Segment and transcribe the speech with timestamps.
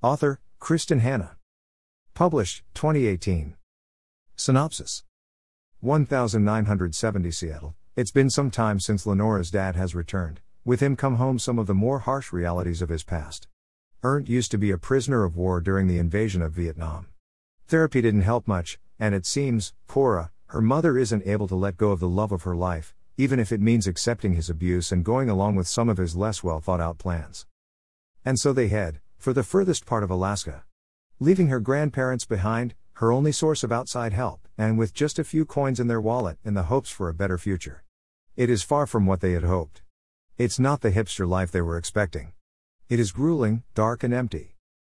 [0.00, 1.36] Author, Kristin Hannah.
[2.14, 3.56] Published, 2018.
[4.36, 5.02] Synopsis
[5.80, 7.74] 1970 Seattle.
[7.96, 10.40] It's been some time since Lenora's dad has returned.
[10.64, 13.48] With him come home some of the more harsh realities of his past.
[14.04, 17.08] Ernst used to be a prisoner of war during the invasion of Vietnam.
[17.66, 21.90] Therapy didn't help much, and it seems, Cora, her mother isn't able to let go
[21.90, 25.28] of the love of her life, even if it means accepting his abuse and going
[25.28, 27.46] along with some of his less well thought out plans.
[28.24, 30.62] And so they head, for the furthest part of Alaska.
[31.18, 35.44] Leaving her grandparents behind, her only source of outside help, and with just a few
[35.44, 37.82] coins in their wallet in the hopes for a better future.
[38.36, 39.82] It is far from what they had hoped.
[40.36, 42.32] It's not the hipster life they were expecting.
[42.88, 44.54] It is grueling, dark, and empty.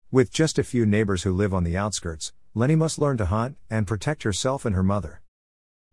[0.09, 3.57] With just a few neighbors who live on the outskirts, Leni must learn to hunt
[3.69, 5.21] and protect herself and her mother.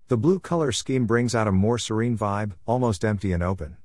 [0.07, 3.77] The blue color scheme brings out a more serene vibe, almost empty and open.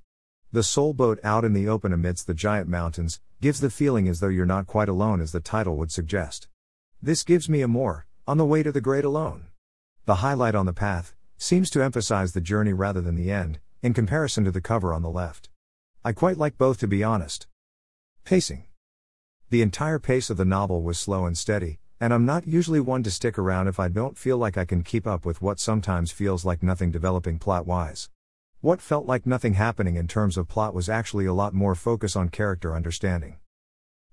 [0.52, 4.20] The sole boat out in the open amidst the giant mountains gives the feeling as
[4.20, 6.48] though you're not quite alone as the title would suggest.
[7.02, 9.48] This gives me a more, on the way to the great alone.
[10.05, 13.94] The highlight on the path seems to emphasize the journey rather than the end, in
[13.94, 15.50] comparison to the cover on the left.
[16.04, 17.48] I quite like both to be honest.
[18.24, 18.66] Pacing.
[19.49, 23.04] The entire pace of the novel was slow and steady, and I'm not usually one
[23.04, 26.12] to stick around if I don't feel like I can keep up with what sometimes
[26.12, 28.10] feels like nothing developing plot wise.
[28.66, 32.16] What felt like nothing happening in terms of plot was actually a lot more focus
[32.16, 33.38] on character understanding.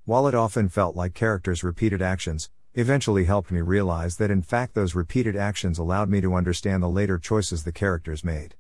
[0.05, 4.75] While it often felt like characters' repeated actions, eventually helped me realize that in fact
[4.75, 8.55] those repeated actions allowed me to understand the later choices the characters made.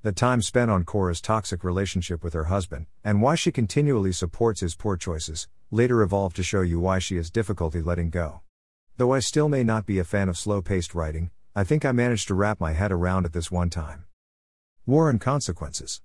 [0.00, 4.60] The time spent on Cora's toxic relationship with her husband, and why she continually supports
[4.60, 8.40] his poor choices, later evolved to show you why she has difficulty letting go.
[8.96, 11.92] Though I still may not be a fan of slow paced writing, I think I
[11.92, 14.06] managed to wrap my head around it this one time.
[14.86, 16.02] War and consequences.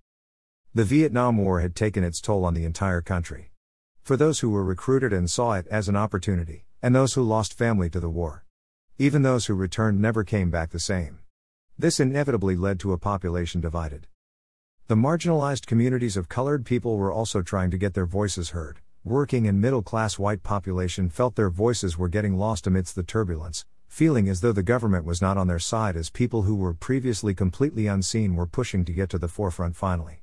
[0.74, 3.52] The Vietnam War had taken its toll on the entire country.
[4.04, 7.54] For those who were recruited and saw it as an opportunity, and those who lost
[7.54, 8.46] family to the war.
[8.98, 11.20] Even those who returned never came back the same.
[11.78, 14.08] This inevitably led to a population divided.
[14.88, 18.80] The marginalized communities of colored people were also trying to get their voices heard.
[19.04, 23.66] Working and middle class white population felt their voices were getting lost amidst the turbulence,
[23.90, 27.34] feeling as though the government was not on their side as people who were previously
[27.34, 30.22] completely unseen were pushing to get to the forefront finally.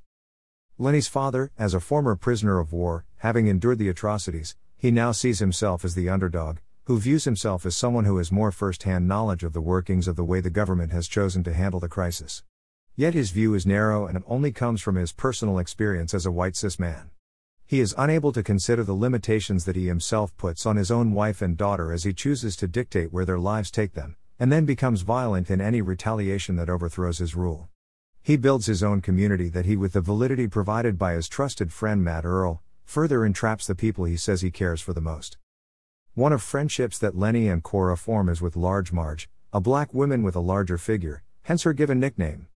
[0.78, 5.40] Leni's father, as a former prisoner of war, having endured the atrocities, he now sees
[5.40, 9.42] himself as the underdog, who views himself as someone who has more first hand knowledge
[9.42, 12.44] of the workings of the way the government has chosen to handle the crisis.
[12.94, 16.32] Yet his view is narrow and it only comes from his personal experience as a
[16.32, 17.10] white cis man.
[17.68, 21.42] He is unable to consider the limitations that he himself puts on his own wife
[21.42, 25.00] and daughter as he chooses to dictate where their lives take them, and then becomes
[25.00, 27.68] violent in any retaliation that overthrows his rule.
[28.22, 32.04] He builds his own community that he, with the validity provided by his trusted friend
[32.04, 35.36] Mad Earl, further entraps the people he says he cares for the most.
[36.14, 40.22] One of friendships that Leni and Cora form is with Large Marge, a black woman
[40.22, 42.46] with a larger figure, hence her given nickname.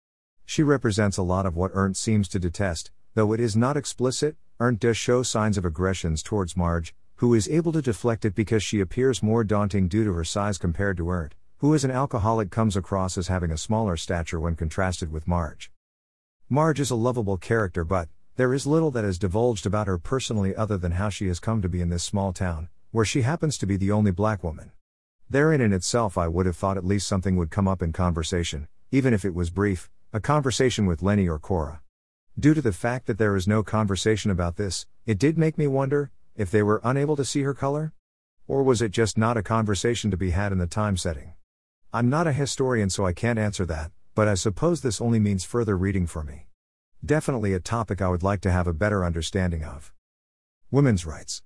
[0.45, 4.37] She represents a lot of what Ernst seems to detest, though it is not explicit,
[4.63, 8.63] Ernst does show signs of aggressions towards Marge, who is able to deflect it because
[8.63, 12.51] she appears more daunting due to her size compared to Ernst, who as an alcoholic
[12.51, 15.73] comes across as having a smaller stature when contrasted with Marge.
[16.51, 20.55] Marge is a lovable character, but there is little that is divulged about her personally
[20.55, 23.57] other than how she has come to be in this small town, where she happens
[23.57, 24.73] to be the only black woman.
[25.31, 28.69] Therein in itself, I would have thought at least something would come up in conversation,
[28.91, 31.81] even if it was brief, a conversation with Leni or Cora.
[32.39, 35.67] Due to the fact that there is no conversation about this, it did make me
[35.67, 37.93] wonder if they were unable to see her color?
[38.47, 41.35] Or was it just not a conversation to be had in the time setting?
[41.93, 45.45] I'm not a historian, so I can't answer that, but I suppose this only means
[45.45, 46.47] further reading for me.
[47.05, 49.93] Definitely a topic I would like to have a better understanding of.
[50.71, 51.43] Women's rights.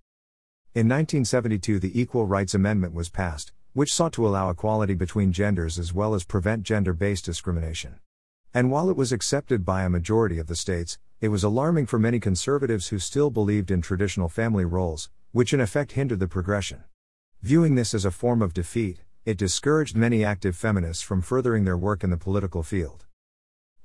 [0.74, 5.78] In 1972, the Equal Rights Amendment was passed, which sought to allow equality between genders
[5.78, 8.00] as well as prevent gender based discrimination.
[8.56, 11.98] And while it was accepted by a majority of the states, it was alarming for
[11.98, 16.84] many conservatives who still believed in traditional family roles, which in effect hindered the progression.
[17.42, 21.76] Viewing this as a form of defeat, it discouraged many active feminists from furthering their
[21.76, 23.06] work in the political field.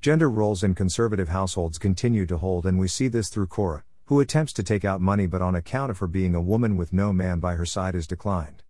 [0.01, 4.19] Gender roles in conservative households continue to hold, and we see this through Cora, who
[4.19, 7.11] attempts to take out money but on account of her being a woman with no
[7.11, 8.61] man by her side is declined.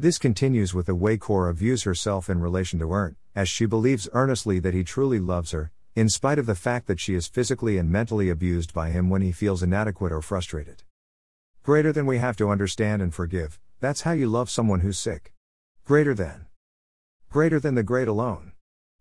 [0.00, 4.08] This continues with the way Cora views herself in relation to Ernst, as she believes
[4.12, 7.78] earnestly that he truly loves her, in spite of the fact that she is physically
[7.78, 10.84] and mentally abused by him when he feels inadequate or frustrated.
[11.64, 15.32] Greater than we have to understand and forgive, that's how you love someone who's sick.
[15.84, 16.46] Greater than.
[17.28, 18.52] Greater than the great alone.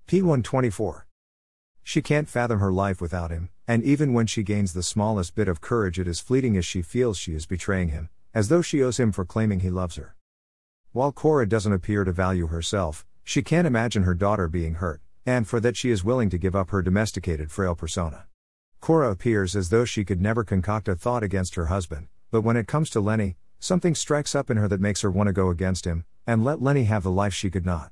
[0.07, 1.03] P124.
[1.83, 5.47] She can't fathom her life without him, and even when she gains the smallest bit
[5.47, 8.81] of courage, it is fleeting as she feels she is betraying him, as though she
[8.81, 10.16] owes him for claiming he loves her.
[10.93, 15.47] While Cora doesn't appear to value herself, she can't imagine her daughter being hurt, and
[15.47, 18.25] for that she is willing to give up her domesticated frail persona.
[18.79, 22.57] Cora appears as though she could never concoct a thought against her husband, but when
[22.57, 25.49] it comes to Leni, something strikes up in her that makes her want to go
[25.49, 27.91] against him, and let Leni have the life she could not.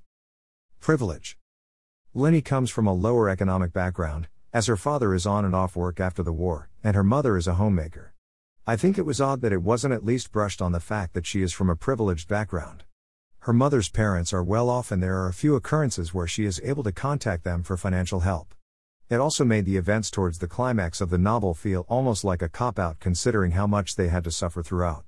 [0.79, 1.37] Privilege.
[2.13, 5.99] Leni comes from a lower economic background, as her father is on and off work
[5.99, 8.14] after the war, and her mother is a homemaker.
[8.67, 11.27] I think it was odd that it wasn't at least brushed on the fact that
[11.27, 12.83] she is from a privileged background.
[13.41, 16.59] Her mother's parents are well off, and there are a few occurrences where she is
[16.63, 18.55] able to contact them for financial help.
[19.07, 22.49] It also made the events towards the climax of the novel feel almost like a
[22.49, 25.05] cop out considering how much they had to suffer throughout.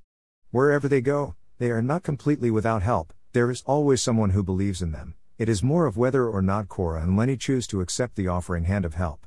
[0.52, 4.84] Wherever they go, they are not completely without help, there is always someone who believes
[4.84, 5.16] in them.
[5.40, 8.66] It is more of whether or not Cora and Leni choose to accept the offering
[8.66, 9.26] hand of help.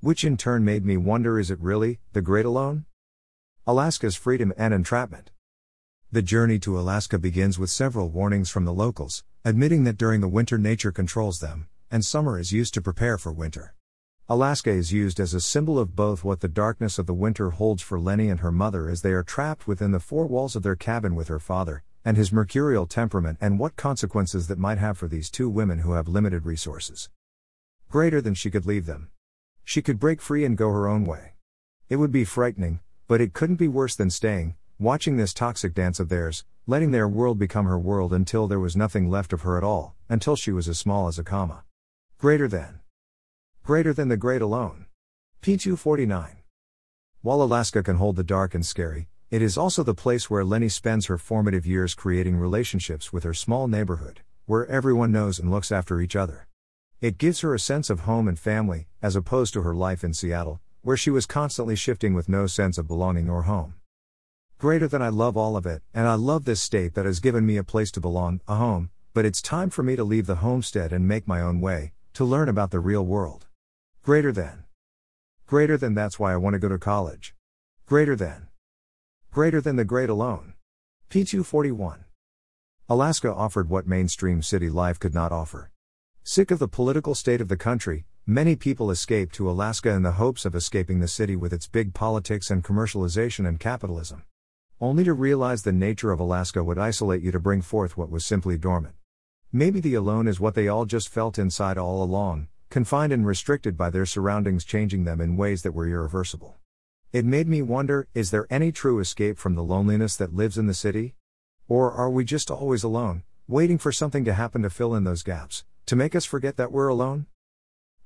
[0.00, 2.86] Which in turn made me wonder is it really, the Great Alone?
[3.68, 5.32] Alaska's freedom and entrapment.
[6.12, 10.28] The journey to Alaska begins with several warnings from the locals, admitting that during the
[10.28, 13.74] winter nature controls them, and summer is used to prepare for winter.
[14.28, 17.82] Alaska is used as a symbol of both what the darkness of the winter holds
[17.82, 20.76] for Leni and her mother as they are trapped within the four walls of their
[20.76, 25.08] cabin with her father, and his mercurial temperament and what consequences that might have for
[25.08, 27.10] these two women who have limited resources.
[27.88, 29.10] Greater than she could leave them.
[29.64, 31.32] She could break free and go her own way.
[31.88, 32.78] It would be frightening,
[33.08, 37.06] but it couldn't be worse than staying, watching this toxic dance of theirs, letting their
[37.06, 40.50] world become her world until there was nothing left of her at all, until she
[40.50, 41.62] was as small as a comma.
[42.18, 42.80] Greater than.
[43.64, 44.86] Greater than the great alone.
[45.42, 46.36] P249.
[47.22, 50.68] While Alaska can hold the dark and scary, it is also the place where Leni
[50.68, 55.70] spends her formative years creating relationships with her small neighborhood, where everyone knows and looks
[55.70, 56.48] after each other.
[57.00, 60.14] It gives her a sense of home and family, as opposed to her life in
[60.14, 63.74] Seattle, where she was constantly shifting with no sense of belonging or home.
[64.56, 67.44] Greater than I love all of it, and I love this state that has given
[67.44, 70.36] me a place to belong, a home, but it's time for me to leave the
[70.36, 73.46] homestead and make my own way, to learn about the real world.
[74.04, 74.62] Greater than.
[75.48, 77.34] Greater than that's why I want to go to college.
[77.86, 78.46] Greater than.
[79.32, 80.54] Greater than the great alone.
[81.10, 82.04] P241.
[82.88, 85.72] Alaska offered what mainstream city life could not offer.
[86.22, 90.12] Sick of the political state of the country, many people escape to Alaska in the
[90.12, 94.24] hopes of escaping the city with its big politics and commercialization and capitalism.
[94.80, 98.26] Only to realize the nature of Alaska would isolate you to bring forth what was
[98.26, 98.96] simply dormant.
[99.52, 103.76] Maybe the alone is what they all just felt inside all along, confined and restricted
[103.76, 106.56] by their surroundings, changing them in ways that were irreversible.
[107.12, 110.66] It made me wonder is there any true escape from the loneliness that lives in
[110.66, 111.14] the city?
[111.68, 115.22] Or are we just always alone, waiting for something to happen to fill in those
[115.22, 115.64] gaps?
[115.86, 117.26] To make us forget that we're alone?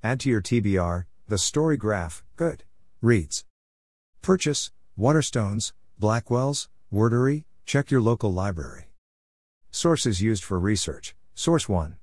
[0.03, 2.65] Add to your TBR, the StoryGraph, good.
[3.03, 3.45] Reads.
[4.23, 8.89] Purchase, Waterstones, Blackwells, Wordery, check your local library.
[9.71, 11.97] Sources used for research, Source 1.